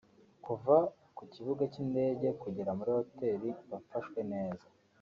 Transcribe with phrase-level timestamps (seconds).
[0.45, 0.75] kuva
[1.15, 4.67] ku kibuga cy’indege kugera muri Hoteli mba mfashwe neza